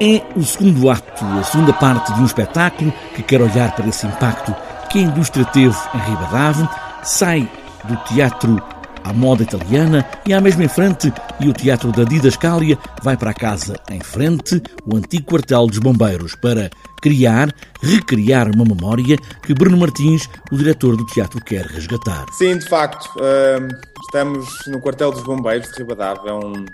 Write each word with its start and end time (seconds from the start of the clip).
É 0.00 0.22
o 0.36 0.42
segundo 0.42 0.90
ato, 0.90 1.24
a 1.24 1.42
segunda 1.42 1.72
parte 1.72 2.12
de 2.12 2.20
um 2.20 2.26
espetáculo 2.26 2.92
que 3.14 3.22
quer 3.22 3.40
olhar 3.40 3.74
para 3.74 3.88
esse 3.88 4.06
impacto 4.06 4.54
que 4.90 4.98
a 4.98 5.02
indústria 5.02 5.44
teve 5.46 5.74
em 5.94 5.98
Ribadave, 5.98 6.68
sai 7.02 7.50
do 7.84 7.96
teatro 8.04 8.62
à 9.02 9.12
moda 9.12 9.42
italiana 9.42 10.04
e 10.26 10.34
à 10.34 10.40
mesma 10.40 10.64
em 10.64 10.68
frente 10.68 11.12
e 11.40 11.48
o 11.48 11.52
Teatro 11.52 11.92
da 11.92 12.02
Didascália 12.02 12.76
vai 13.02 13.16
para 13.16 13.30
a 13.30 13.34
casa 13.34 13.78
em 13.88 14.00
frente, 14.00 14.60
o 14.84 14.96
antigo 14.96 15.24
quartel 15.24 15.66
dos 15.66 15.78
bombeiros, 15.78 16.34
para 16.34 16.68
criar, 17.00 17.54
recriar 17.80 18.50
uma 18.54 18.64
memória 18.64 19.16
que 19.42 19.54
Bruno 19.54 19.76
Martins, 19.76 20.28
o 20.50 20.56
diretor 20.56 20.96
do 20.96 21.06
teatro, 21.06 21.42
quer 21.42 21.64
resgatar. 21.66 22.26
Sim, 22.32 22.58
de 22.58 22.68
facto, 22.68 23.08
hum, 23.16 23.68
estamos 24.02 24.46
no 24.66 24.80
quartel 24.80 25.12
dos 25.12 25.22
bombeiros 25.22 25.70
de 25.70 25.78
Ribadave, 25.78 26.28
é 26.28 26.32
um, 26.32 26.64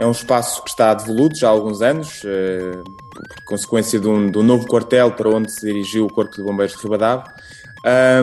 é 0.00 0.06
um 0.06 0.12
espaço 0.12 0.62
que 0.62 0.70
está 0.70 0.94
devoluto 0.94 1.38
já 1.38 1.48
há 1.48 1.50
alguns 1.50 1.82
anos, 1.82 2.22
hum, 2.24 2.82
por 3.12 3.44
consequência 3.44 4.00
de 4.00 4.08
um, 4.08 4.30
de 4.30 4.38
um 4.38 4.42
novo 4.42 4.66
quartel 4.66 5.12
para 5.12 5.28
onde 5.28 5.52
se 5.52 5.66
dirigiu 5.66 6.06
o 6.06 6.12
Corpo 6.12 6.34
de 6.34 6.42
Bombeiros 6.42 6.74
de 6.74 6.82
Ribadave. 6.82 7.24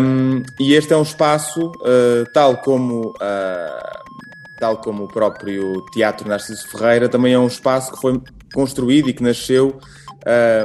Um, 0.01 0.41
e 0.59 0.73
este 0.73 0.93
é 0.93 0.97
um 0.97 1.03
espaço, 1.03 1.67
uh, 1.67 2.25
tal 2.33 2.57
como 2.57 3.09
uh, 3.09 4.17
tal 4.59 4.77
como 4.77 5.03
o 5.03 5.07
próprio 5.07 5.85
Teatro 5.91 6.27
Narciso 6.27 6.67
Ferreira, 6.67 7.07
também 7.07 7.33
é 7.33 7.39
um 7.39 7.45
espaço 7.45 7.91
que 7.91 8.01
foi 8.01 8.19
construído 8.55 9.09
e 9.09 9.13
que 9.13 9.21
nasceu 9.21 9.79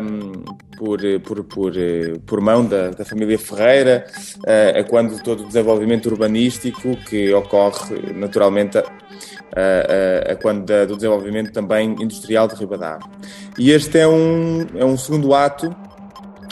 um, 0.02 0.44
por, 0.82 1.00
por, 1.20 1.44
por, 1.44 1.72
por 2.26 2.40
mão 2.40 2.66
da, 2.66 2.90
da 2.90 3.04
família 3.04 3.38
Ferreira, 3.38 4.04
uh, 4.38 4.80
a 4.80 4.82
quando 4.82 5.22
todo 5.22 5.44
o 5.44 5.46
desenvolvimento 5.46 6.06
urbanístico 6.06 6.96
que 7.08 7.32
ocorre 7.32 8.12
naturalmente 8.16 8.78
a, 8.78 8.82
a, 9.54 10.32
a 10.32 10.36
quando 10.36 10.64
da, 10.64 10.84
do 10.84 10.96
desenvolvimento 10.96 11.52
também 11.52 11.94
industrial 12.00 12.48
de 12.48 12.56
Ribadavia. 12.56 13.08
E 13.56 13.70
este 13.70 14.00
é 14.00 14.08
um, 14.08 14.66
é 14.74 14.84
um 14.84 14.98
segundo 14.98 15.32
ato 15.32 15.72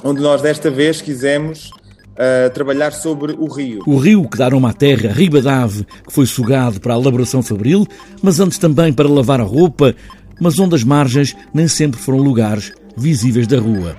onde 0.05 0.23
nós 0.23 0.41
desta 0.41 0.71
vez 0.71 1.03
quisemos 1.03 1.69
a 2.17 2.51
trabalhar 2.51 2.93
sobre 2.93 3.33
o 3.33 3.49
rio. 3.49 3.83
O 3.85 3.97
rio 3.97 4.29
que 4.29 4.39
dá 4.39 4.49
nome 4.49 4.67
à 4.67 4.73
terra, 4.73 5.11
Ribadave, 5.13 5.85
que 6.07 6.13
foi 6.13 6.27
sugado 6.27 6.81
para 6.81 6.95
a 6.95 6.97
elaboração 6.97 7.43
fabril, 7.43 7.85
mas 8.23 8.39
antes 8.39 8.59
também 8.59 8.93
para 8.93 9.09
lavar 9.09 9.41
a 9.41 9.45
roupa, 9.45 9.93
mas 10.41 10.57
onde 10.61 10.77
as 10.77 10.85
margens 10.85 11.35
nem 11.53 11.67
sempre 11.67 11.99
foram 11.99 12.19
lugares 12.19 12.73
visíveis 12.97 13.49
da 13.49 13.59
rua. 13.59 13.97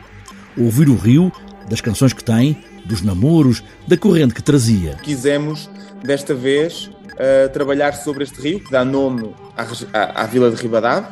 Ouvir 0.57 0.89
o 0.89 0.95
rio, 0.95 1.31
das 1.69 1.81
canções 1.81 2.13
que 2.13 2.23
tem, 2.23 2.57
dos 2.85 3.01
namoros, 3.01 3.63
da 3.87 3.97
corrente 3.97 4.33
que 4.33 4.43
trazia. 4.43 4.97
Quisemos, 5.01 5.69
desta 6.03 6.33
vez, 6.33 6.87
uh, 6.87 7.49
trabalhar 7.53 7.93
sobre 7.93 8.23
este 8.23 8.41
rio, 8.41 8.59
que 8.59 8.71
dá 8.71 8.83
nome 8.83 9.33
à, 9.55 9.65
à, 9.93 10.23
à 10.23 10.25
Vila 10.25 10.49
de 10.49 10.61
Ribadave, 10.61 11.07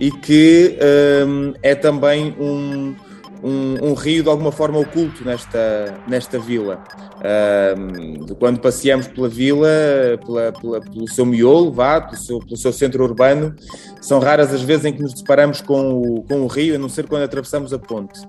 e 0.00 0.10
que 0.10 0.78
uh, 0.78 1.54
é 1.62 1.74
também 1.74 2.34
um 2.40 2.94
um, 3.42 3.90
um, 3.90 3.94
rio 3.94 4.22
de 4.22 4.28
alguma 4.28 4.52
forma 4.52 4.78
oculto 4.78 5.24
nesta, 5.24 5.98
nesta 6.06 6.38
vila. 6.38 6.82
Quando 8.38 8.60
passeamos 8.60 9.08
pela 9.08 9.28
vila, 9.28 9.68
pela, 10.24 10.52
pela, 10.52 10.80
pelo 10.80 11.08
seu 11.08 11.26
miolo, 11.26 11.72
vá, 11.72 12.00
pelo 12.00 12.16
seu, 12.16 12.38
pelo 12.38 12.56
seu 12.56 12.72
centro 12.72 13.04
urbano, 13.04 13.54
são 14.00 14.18
raras 14.18 14.52
as 14.52 14.62
vezes 14.62 14.84
em 14.84 14.92
que 14.92 15.02
nos 15.02 15.14
deparamos 15.14 15.60
com 15.60 16.00
o, 16.00 16.22
com 16.22 16.42
o 16.42 16.46
rio, 16.46 16.74
a 16.74 16.78
não 16.78 16.88
ser 16.88 17.06
quando 17.06 17.22
atravessamos 17.22 17.72
a 17.72 17.78
ponte. 17.78 18.20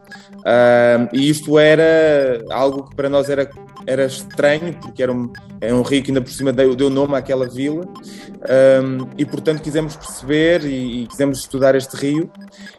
E 1.12 1.30
isto 1.30 1.58
era 1.60 2.44
algo 2.52 2.90
que 2.90 2.96
para 2.96 3.10
nós 3.10 3.30
era, 3.30 3.50
era 3.86 4.06
estranho, 4.06 4.74
porque 4.82 5.04
era 5.04 5.12
um, 5.12 5.32
é 5.60 5.74
um 5.74 5.82
rio 5.82 6.04
que 6.04 6.12
ainda 6.12 6.22
por 6.22 6.32
cima 6.32 6.52
deu, 6.52 6.76
deu 6.76 6.90
nome 6.90 7.16
àquela 7.16 7.48
vila, 7.48 7.86
um, 7.86 9.08
e 9.18 9.26
portanto 9.26 9.62
quisemos 9.62 9.96
perceber 9.96 10.66
e, 10.66 11.04
e, 11.04 11.08
quisemos 11.08 11.40
estudar 11.40 11.76
este 11.76 11.96
rio, 11.96 12.30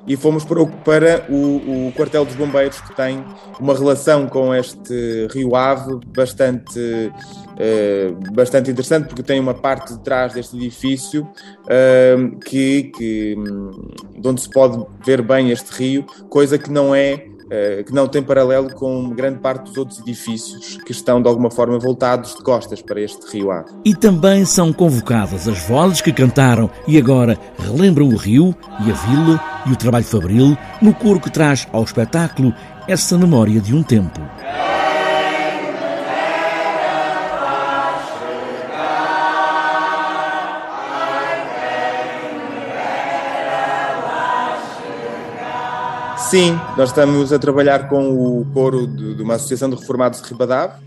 e 0.07 0.17
fomos 0.17 0.45
para, 0.45 0.63
o, 0.63 0.67
para 0.67 1.27
o, 1.29 1.89
o, 1.89 1.93
quartel 1.93 2.25
dos 2.25 2.35
bombeiros, 2.35 2.81
que 2.81 2.95
tem 2.95 3.25
uma 3.59 3.75
relação 3.75 4.27
com 4.27 4.55
este 4.55 5.29
rio 5.33 5.55
Ave 5.57 5.99
bastante, 6.09 6.79
uh, 6.79 8.33
bastante 8.33 8.71
interessante, 8.71 9.09
porque 9.09 9.23
tem 9.23 9.41
uma 9.41 9.55
parte 9.55 9.95
de 9.95 10.01
trás 10.01 10.35
deste 10.35 10.57
edifício 10.57 11.23
uh, 11.23 12.39
que, 12.41 12.85
que, 12.97 13.37
de 14.17 14.29
onde 14.29 14.41
se 14.41 14.51
pode 14.51 14.85
ver 15.05 15.23
bem 15.23 15.51
este 15.51 15.71
rio, 15.73 16.05
coisa 16.29 16.59
que 16.59 16.71
não 16.71 16.95
é 16.95 17.34
que 17.87 17.93
não 17.93 18.09
tem 18.09 18.23
paralelo 18.23 18.73
com 18.75 19.11
grande 19.11 19.39
parte 19.39 19.65
dos 19.65 19.77
outros 19.77 20.01
edifícios 20.01 20.79
que 20.85 20.93
estão 20.93 21.21
de 21.21 21.29
alguma 21.29 21.51
forma 21.51 21.79
voltados 21.79 22.35
de 22.35 22.43
costas 22.43 22.83
para 22.83 23.01
este 23.01 23.27
rio 23.33 23.51
Ave. 23.51 23.71
E 23.85 23.95
também 23.95 24.45
são 24.45 24.73
convocadas 24.73 25.47
as 25.47 25.67
vozes 25.67 26.01
que 26.01 26.13
cantaram 26.13 26.71
e 26.87 26.99
agora 26.99 27.39
relembram 27.59 28.09
o 28.09 28.17
rio 28.17 28.55
e 28.87 28.91
a 28.91 28.95
vila 28.95 29.41
e 29.67 29.73
o 29.73 29.77
trabalho 29.77 30.05
fabril 30.05 30.57
no 30.81 30.95
coro 30.95 31.21
que 31.21 31.31
traz 31.31 31.67
ao 31.73 31.83
espetáculo 31.83 32.53
essa 32.89 33.17
memória 33.17 33.61
de 33.61 33.75
um 33.75 33.83
tempo. 33.83 34.21
Sim, 46.17 46.59
nós 46.77 46.91
estamos 46.91 47.33
a 47.33 47.39
trabalhar 47.39 47.89
com 47.89 48.11
o 48.13 48.47
coro 48.53 48.87
de, 48.87 49.17
de 49.17 49.23
uma 49.23 49.35
associação 49.35 49.69
de 49.69 49.77
reformados 49.77 50.23
de 50.23 50.29
Ribadave 50.29 50.81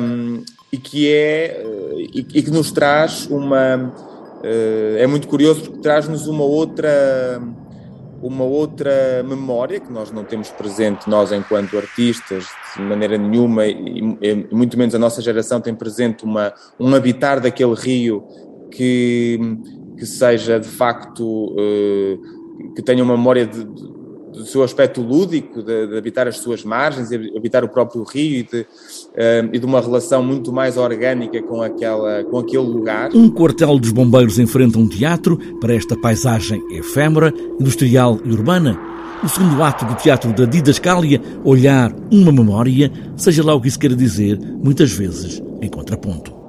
um, 0.00 0.42
e 0.72 0.78
que 0.78 1.12
é 1.12 1.62
e, 1.96 2.20
e, 2.20 2.42
que 2.42 2.50
nos 2.50 2.70
traz 2.70 3.26
uma 3.26 3.76
uh, 3.76 4.96
é 4.96 5.06
muito 5.06 5.26
curioso 5.26 5.62
porque 5.62 5.80
traz-nos 5.80 6.28
uma 6.28 6.44
outra 6.44 7.42
uma 8.22 8.44
outra 8.44 9.24
memória 9.26 9.80
que 9.80 9.92
nós 9.92 10.12
não 10.12 10.24
temos 10.24 10.48
presente 10.50 11.10
nós 11.10 11.32
enquanto 11.32 11.76
artistas 11.76 12.46
de 12.76 12.82
maneira 12.82 13.18
nenhuma 13.18 13.66
e, 13.66 14.16
e 14.22 14.54
muito 14.54 14.78
menos 14.78 14.94
a 14.94 14.98
nossa 14.98 15.20
geração 15.20 15.60
tem 15.60 15.74
presente 15.74 16.24
uma 16.24 16.52
um 16.78 16.94
habitar 16.94 17.40
daquele 17.40 17.74
rio 17.74 18.24
que 18.70 19.38
que 19.98 20.06
seja 20.06 20.58
de 20.60 20.68
facto 20.68 21.52
uh, 21.52 22.74
que 22.74 22.82
tenha 22.82 23.02
uma 23.02 23.16
memória 23.16 23.46
de, 23.46 23.64
do 24.32 24.44
seu 24.44 24.62
aspecto 24.62 25.00
lúdico, 25.00 25.62
de, 25.62 25.86
de, 25.86 25.98
habitar 25.98 26.26
as 26.26 26.38
suas 26.38 26.64
margens, 26.64 27.10
e 27.10 27.36
habitar 27.36 27.64
o 27.64 27.68
próprio 27.68 28.02
rio 28.04 28.40
e 28.40 28.42
de, 28.42 28.60
uh, 28.60 29.50
e 29.52 29.58
de 29.58 29.66
uma 29.66 29.80
relação 29.80 30.22
muito 30.22 30.52
mais 30.52 30.76
orgânica 30.76 31.42
com, 31.42 31.62
aquela, 31.62 32.24
com 32.24 32.38
aquele 32.38 32.66
lugar. 32.66 33.10
Um 33.14 33.30
quartel 33.30 33.78
dos 33.78 33.90
bombeiros 33.90 34.38
enfrenta 34.38 34.78
um 34.78 34.88
teatro 34.88 35.38
para 35.60 35.74
esta 35.74 35.96
paisagem 35.96 36.62
efêmera, 36.70 37.32
industrial 37.60 38.18
e 38.24 38.30
urbana. 38.30 38.78
O 39.22 39.28
segundo 39.28 39.62
ato 39.62 39.84
do 39.84 39.94
teatro 39.96 40.32
da 40.32 40.46
Didascália, 40.46 41.20
olhar 41.44 41.94
uma 42.10 42.32
memória, 42.32 42.90
seja 43.16 43.44
lá 43.44 43.54
o 43.54 43.60
que 43.60 43.68
isso 43.68 43.78
queira 43.78 43.94
dizer, 43.94 44.38
muitas 44.40 44.92
vezes 44.92 45.42
em 45.60 45.68
contraponto. 45.68 46.39